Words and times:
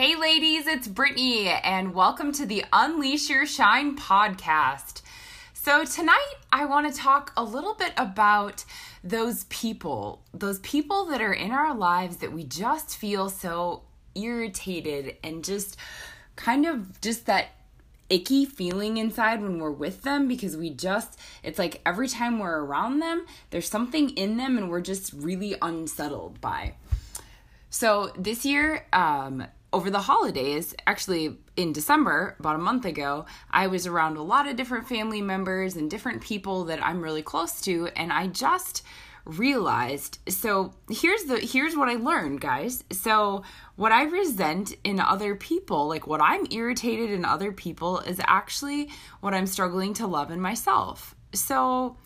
Hey, 0.00 0.16
ladies, 0.16 0.66
it's 0.66 0.88
Brittany, 0.88 1.48
and 1.48 1.92
welcome 1.92 2.32
to 2.32 2.46
the 2.46 2.64
Unleash 2.72 3.28
Your 3.28 3.44
Shine 3.44 3.98
podcast. 3.98 5.02
So, 5.52 5.84
tonight 5.84 6.36
I 6.50 6.64
want 6.64 6.90
to 6.90 6.98
talk 6.98 7.34
a 7.36 7.44
little 7.44 7.74
bit 7.74 7.92
about 7.98 8.64
those 9.04 9.44
people, 9.50 10.22
those 10.32 10.58
people 10.60 11.04
that 11.08 11.20
are 11.20 11.34
in 11.34 11.50
our 11.50 11.74
lives 11.74 12.16
that 12.16 12.32
we 12.32 12.44
just 12.44 12.96
feel 12.96 13.28
so 13.28 13.82
irritated 14.14 15.18
and 15.22 15.44
just 15.44 15.76
kind 16.34 16.64
of 16.64 16.98
just 17.02 17.26
that 17.26 17.48
icky 18.08 18.46
feeling 18.46 18.96
inside 18.96 19.42
when 19.42 19.58
we're 19.58 19.70
with 19.70 20.00
them 20.00 20.26
because 20.26 20.56
we 20.56 20.70
just 20.70 21.18
it's 21.42 21.58
like 21.58 21.82
every 21.84 22.08
time 22.08 22.38
we're 22.38 22.64
around 22.64 23.00
them 23.00 23.26
there's 23.50 23.68
something 23.68 24.08
in 24.16 24.38
them 24.38 24.56
and 24.56 24.70
we're 24.70 24.80
just 24.80 25.12
really 25.12 25.54
unsettled 25.60 26.40
by 26.40 26.74
so 27.68 28.10
this 28.16 28.46
year 28.46 28.86
um 28.94 29.46
over 29.72 29.90
the 29.90 30.00
holidays, 30.00 30.74
actually 30.86 31.38
in 31.56 31.72
December, 31.72 32.36
about 32.38 32.56
a 32.56 32.58
month 32.58 32.84
ago, 32.84 33.26
I 33.50 33.68
was 33.68 33.86
around 33.86 34.16
a 34.16 34.22
lot 34.22 34.48
of 34.48 34.56
different 34.56 34.88
family 34.88 35.22
members 35.22 35.76
and 35.76 35.90
different 35.90 36.22
people 36.22 36.64
that 36.64 36.84
I'm 36.84 37.00
really 37.00 37.22
close 37.22 37.60
to, 37.62 37.88
and 37.96 38.12
I 38.12 38.26
just 38.26 38.82
realized 39.26 40.18
so 40.28 40.72
here's 40.88 41.24
the 41.24 41.38
here's 41.38 41.76
what 41.76 41.88
I 41.88 41.94
learned 41.94 42.40
guys. 42.40 42.84
So 42.90 43.42
what 43.76 43.92
I 43.92 44.04
resent 44.04 44.74
in 44.82 44.98
other 44.98 45.34
people 45.34 45.88
like 45.88 46.06
what 46.06 46.22
I'm 46.22 46.46
irritated 46.50 47.10
in 47.10 47.24
other 47.24 47.52
people 47.52 48.00
is 48.00 48.20
actually 48.24 48.90
what 49.20 49.34
I'm 49.34 49.46
struggling 49.46 49.94
to 49.94 50.06
love 50.06 50.30
in 50.30 50.40
myself. 50.40 51.14
So 51.34 51.96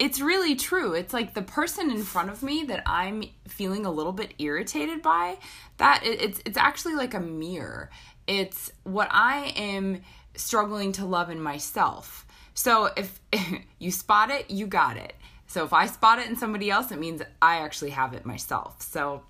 it's 0.00 0.18
really 0.18 0.56
true. 0.56 0.94
It's 0.94 1.12
like 1.12 1.34
the 1.34 1.42
person 1.42 1.90
in 1.90 2.02
front 2.02 2.30
of 2.30 2.42
me 2.42 2.64
that 2.64 2.82
I'm 2.86 3.22
feeling 3.46 3.84
a 3.84 3.90
little 3.90 4.12
bit 4.12 4.32
irritated 4.38 5.02
by, 5.02 5.36
that 5.76 6.00
it's 6.02 6.40
it's 6.46 6.56
actually 6.56 6.94
like 6.94 7.12
a 7.12 7.20
mirror. 7.20 7.90
It's 8.26 8.72
what 8.82 9.08
I 9.10 9.52
am 9.56 10.00
struggling 10.34 10.92
to 10.92 11.04
love 11.04 11.28
in 11.28 11.40
myself. 11.40 12.26
So 12.54 12.88
if 12.96 13.20
you 13.78 13.92
spot 13.92 14.30
it, 14.30 14.50
you 14.50 14.66
got 14.66 14.96
it. 14.96 15.12
So 15.46 15.64
if 15.64 15.74
I 15.74 15.84
spot 15.86 16.18
it 16.18 16.28
in 16.28 16.36
somebody 16.36 16.70
else, 16.70 16.90
it 16.90 16.98
means 16.98 17.20
I 17.42 17.58
actually 17.58 17.90
have 17.90 18.14
it 18.14 18.24
myself. 18.24 18.80
So 18.80 19.22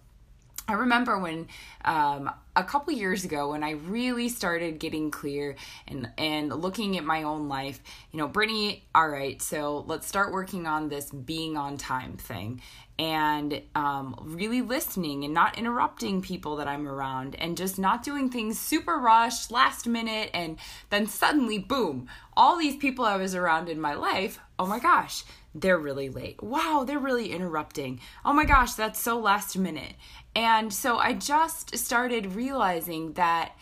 I 0.70 0.74
remember 0.74 1.18
when 1.18 1.48
um, 1.84 2.30
a 2.54 2.62
couple 2.62 2.92
years 2.92 3.24
ago 3.24 3.50
when 3.50 3.64
I 3.64 3.72
really 3.72 4.28
started 4.28 4.78
getting 4.78 5.10
clear 5.10 5.56
and 5.88 6.08
and 6.16 6.48
looking 6.48 6.96
at 6.96 7.04
my 7.04 7.24
own 7.24 7.48
life, 7.48 7.82
you 8.12 8.18
know, 8.18 8.28
Brittany, 8.28 8.84
all 8.94 9.08
right, 9.08 9.42
so 9.42 9.84
let's 9.88 10.06
start 10.06 10.32
working 10.32 10.68
on 10.68 10.88
this 10.88 11.10
being 11.10 11.56
on 11.56 11.76
time 11.76 12.16
thing 12.16 12.62
and 13.00 13.62
um, 13.74 14.14
really 14.22 14.62
listening 14.62 15.24
and 15.24 15.34
not 15.34 15.58
interrupting 15.58 16.22
people 16.22 16.56
that 16.56 16.68
I'm 16.68 16.86
around 16.86 17.34
and 17.36 17.56
just 17.56 17.78
not 17.78 18.04
doing 18.04 18.28
things 18.30 18.58
super 18.58 18.98
rushed, 18.98 19.50
last 19.50 19.88
minute, 19.88 20.30
and 20.34 20.56
then 20.91 21.06
suddenly, 21.06 21.58
boom, 21.58 22.08
all 22.36 22.58
these 22.58 22.76
people 22.76 23.06
I 23.06 23.16
was 23.16 23.34
around 23.34 23.68
in 23.70 23.80
my 23.80 23.94
life, 23.94 24.38
oh 24.58 24.66
my 24.66 24.78
gosh, 24.78 25.24
they're 25.55 25.79
really 25.79 26.09
late. 26.09 26.43
Wow, 26.43 26.84
they're 26.87 26.98
really 26.98 27.33
interrupting. 27.33 28.01
Oh 28.25 28.33
my 28.33 28.45
gosh, 28.45 28.75
that's 28.75 29.01
so 29.01 29.19
last 29.19 29.56
minute. 29.59 29.95
And 30.34 30.73
so 30.73 30.98
I 30.98 31.15
just 31.15 31.77
started 31.77 32.34
realizing 32.34 33.15
that 33.15 33.53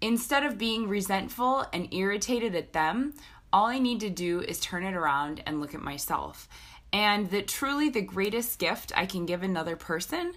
instead 0.00 0.44
of 0.44 0.58
being 0.58 0.88
resentful 0.88 1.66
and 1.72 1.92
irritated 1.92 2.54
at 2.54 2.72
them, 2.72 3.14
all 3.52 3.66
I 3.66 3.78
need 3.78 4.00
to 4.00 4.10
do 4.10 4.40
is 4.40 4.60
turn 4.60 4.84
it 4.84 4.94
around 4.94 5.42
and 5.46 5.60
look 5.60 5.74
at 5.74 5.82
myself. 5.82 6.48
And 6.92 7.30
that 7.30 7.48
truly 7.48 7.88
the 7.88 8.02
greatest 8.02 8.58
gift 8.58 8.92
I 8.94 9.06
can 9.06 9.26
give 9.26 9.42
another 9.42 9.76
person 9.76 10.34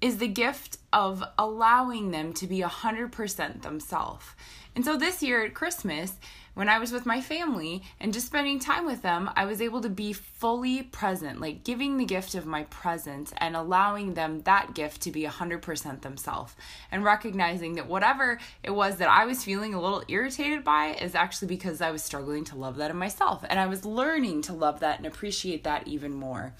is 0.00 0.18
the 0.18 0.28
gift 0.28 0.78
of 0.92 1.24
allowing 1.38 2.10
them 2.10 2.32
to 2.32 2.46
be 2.46 2.60
100% 2.60 3.62
themselves. 3.62 4.26
And 4.74 4.84
so 4.84 4.96
this 4.96 5.22
year 5.22 5.44
at 5.44 5.54
Christmas, 5.54 6.14
when 6.58 6.68
I 6.68 6.80
was 6.80 6.90
with 6.90 7.06
my 7.06 7.20
family 7.20 7.84
and 8.00 8.12
just 8.12 8.26
spending 8.26 8.58
time 8.58 8.84
with 8.84 9.00
them, 9.00 9.30
I 9.36 9.44
was 9.44 9.62
able 9.62 9.80
to 9.80 9.88
be 9.88 10.12
fully 10.12 10.82
present, 10.82 11.40
like 11.40 11.62
giving 11.62 11.96
the 11.96 12.04
gift 12.04 12.34
of 12.34 12.46
my 12.46 12.64
presence 12.64 13.32
and 13.36 13.54
allowing 13.54 14.14
them 14.14 14.40
that 14.40 14.74
gift 14.74 15.02
to 15.02 15.12
be 15.12 15.22
100% 15.22 16.00
themselves 16.00 16.56
and 16.90 17.04
recognizing 17.04 17.76
that 17.76 17.86
whatever 17.86 18.40
it 18.64 18.72
was 18.72 18.96
that 18.96 19.08
I 19.08 19.24
was 19.24 19.44
feeling 19.44 19.72
a 19.72 19.80
little 19.80 20.02
irritated 20.08 20.64
by 20.64 20.94
is 20.94 21.14
actually 21.14 21.46
because 21.46 21.80
I 21.80 21.92
was 21.92 22.02
struggling 22.02 22.42
to 22.46 22.56
love 22.56 22.74
that 22.78 22.90
in 22.90 22.96
myself. 22.96 23.44
And 23.48 23.60
I 23.60 23.68
was 23.68 23.84
learning 23.84 24.42
to 24.42 24.52
love 24.52 24.80
that 24.80 24.98
and 24.98 25.06
appreciate 25.06 25.62
that 25.62 25.86
even 25.86 26.12
more. 26.12 26.54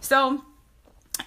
So, 0.00 0.42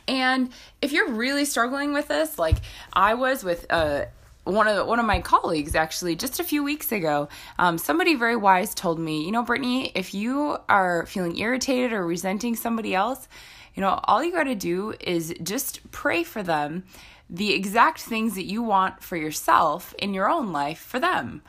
and 0.07 0.49
if 0.81 0.91
you're 0.91 1.11
really 1.11 1.45
struggling 1.45 1.93
with 1.93 2.07
this, 2.07 2.39
like 2.39 2.57
I 2.91 3.13
was 3.13 3.43
with 3.43 3.67
uh, 3.69 4.05
one 4.45 4.67
of 4.67 4.75
the, 4.75 4.85
one 4.85 4.99
of 4.99 5.05
my 5.05 5.19
colleagues 5.19 5.75
actually 5.75 6.15
just 6.15 6.39
a 6.39 6.43
few 6.43 6.63
weeks 6.63 6.91
ago, 6.91 7.27
um, 7.59 7.77
somebody 7.77 8.15
very 8.15 8.35
wise 8.35 8.73
told 8.73 8.99
me, 8.99 9.25
you 9.25 9.31
know, 9.31 9.43
Brittany, 9.43 9.91
if 9.95 10.13
you 10.13 10.57
are 10.69 11.05
feeling 11.07 11.37
irritated 11.37 11.91
or 11.91 12.05
resenting 12.05 12.55
somebody 12.55 12.95
else, 12.95 13.27
you 13.73 13.81
know, 13.81 13.99
all 14.05 14.23
you 14.23 14.31
got 14.31 14.43
to 14.43 14.55
do 14.55 14.93
is 15.01 15.33
just 15.43 15.91
pray 15.91 16.23
for 16.23 16.41
them 16.41 16.83
the 17.29 17.53
exact 17.53 17.99
things 17.99 18.35
that 18.35 18.45
you 18.45 18.61
want 18.61 19.01
for 19.01 19.17
yourself 19.17 19.93
in 19.97 20.13
your 20.13 20.29
own 20.29 20.51
life 20.51 20.79
for 20.79 20.99
them 20.99 21.41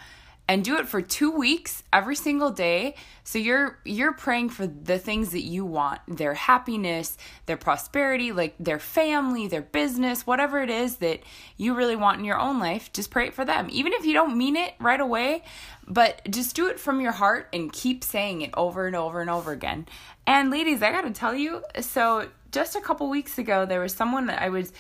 and 0.49 0.65
do 0.65 0.77
it 0.77 0.87
for 0.87 1.03
2 1.03 1.31
weeks 1.31 1.83
every 1.93 2.17
single 2.17 2.51
day. 2.51 2.95
So 3.25 3.39
you're 3.39 3.79
you're 3.85 4.13
praying 4.13 4.51
for 4.51 4.67
the 4.67 4.99
things 4.99 5.31
that 5.33 5.43
you 5.43 5.65
want 5.65 6.01
their 6.07 6.35
happiness 6.35 7.19
their 7.47 7.57
prosperity 7.57 8.31
like 8.31 8.55
their 8.61 8.79
family 8.79 9.49
their 9.49 9.63
business 9.63 10.27
whatever 10.27 10.63
it 10.63 10.71
is 10.71 10.99
that 10.99 11.21
you 11.57 11.75
really 11.75 11.97
want 11.97 12.21
in 12.21 12.25
your 12.25 12.39
own 12.39 12.61
life 12.61 12.93
just 12.93 13.11
pray 13.11 13.27
it 13.27 13.35
for 13.35 13.45
them. 13.45 13.67
Even 13.71 13.93
if 13.93 14.05
you 14.05 14.13
don't 14.13 14.39
mean 14.39 14.55
it 14.57 14.75
right 14.79 15.01
away 15.01 15.43
but 15.89 16.23
just 16.31 16.55
do 16.55 16.69
it 16.69 16.79
from 16.79 17.01
your 17.01 17.13
heart 17.13 17.49
and 17.53 17.73
keep 17.73 18.05
saying 18.05 18.43
it 18.43 18.51
over 18.55 18.87
and 18.87 18.95
over 18.95 19.21
and 19.21 19.31
over 19.31 19.51
again 19.51 19.87
and 20.27 20.51
ladies 20.51 20.83
i 20.83 20.91
got 20.91 21.03
to 21.03 21.11
tell 21.11 21.35
you 21.35 21.63
so 21.81 22.29
just 22.57 22.75
a 22.75 22.81
couple 22.81 23.11
weeks 23.11 23.37
ago 23.37 23.67
there 23.67 23.81
was 23.81 23.93
someone 23.93 24.27
that 24.27 24.41
I 24.41 24.49
was 24.49 24.73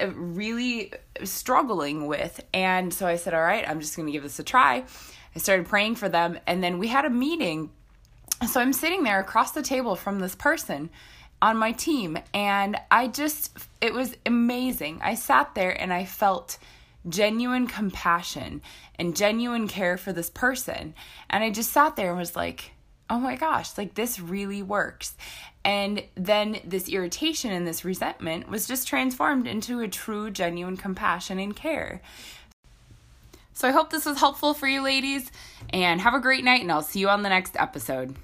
uh, 0.00 0.08
really 0.12 0.94
struggling 1.24 2.06
with. 2.06 2.42
And 2.54 2.92
so 2.92 3.06
I 3.06 3.16
said 3.16 3.34
all 3.34 3.42
right 3.42 3.68
I'm 3.68 3.80
just 3.80 3.96
going 3.96 4.06
to 4.06 4.12
give 4.12 4.22
this 4.22 4.38
a 4.38 4.42
try. 4.42 4.84
I 5.36 5.38
started 5.38 5.66
praying 5.66 5.96
for 5.96 6.08
them 6.08 6.38
and 6.46 6.64
then 6.64 6.78
we 6.78 6.88
had 6.88 7.04
a 7.04 7.10
meeting. 7.10 7.70
So 8.48 8.60
I'm 8.60 8.72
sitting 8.72 9.02
there 9.02 9.20
across 9.20 9.52
the 9.52 9.60
table 9.60 9.94
from 9.94 10.20
this 10.20 10.34
person 10.34 10.88
on 11.42 11.58
my 11.58 11.72
team 11.72 12.18
and 12.32 12.80
I 12.90 13.08
just 13.08 13.58
it 13.82 13.92
was 13.92 14.16
amazing. 14.24 15.00
I 15.02 15.14
sat 15.14 15.54
there 15.54 15.78
and 15.78 15.92
I 15.92 16.06
felt 16.06 16.58
genuine 17.08 17.66
compassion 17.66 18.62
and 18.98 19.14
genuine 19.14 19.68
care 19.68 19.98
for 19.98 20.14
this 20.14 20.30
person. 20.30 20.94
And 21.28 21.44
I 21.44 21.50
just 21.50 21.72
sat 21.72 21.94
there 21.94 22.08
and 22.08 22.18
was 22.18 22.36
like 22.36 22.72
oh 23.10 23.18
my 23.18 23.36
gosh, 23.36 23.76
like 23.78 23.94
this 23.94 24.20
really 24.20 24.62
works. 24.62 25.14
And 25.64 26.04
then 26.14 26.60
this 26.64 26.88
irritation 26.88 27.50
and 27.52 27.66
this 27.66 27.84
resentment 27.84 28.48
was 28.48 28.66
just 28.66 28.88
transformed 28.88 29.46
into 29.46 29.80
a 29.80 29.88
true, 29.88 30.30
genuine 30.30 30.76
compassion 30.76 31.38
and 31.38 31.54
care. 31.54 32.00
So 33.52 33.66
I 33.66 33.72
hope 33.72 33.90
this 33.90 34.06
was 34.06 34.18
helpful 34.18 34.54
for 34.54 34.68
you 34.68 34.82
ladies, 34.82 35.32
and 35.70 36.00
have 36.00 36.14
a 36.14 36.20
great 36.20 36.44
night, 36.44 36.62
and 36.62 36.70
I'll 36.70 36.80
see 36.80 37.00
you 37.00 37.08
on 37.08 37.22
the 37.22 37.28
next 37.28 37.56
episode. 37.56 38.14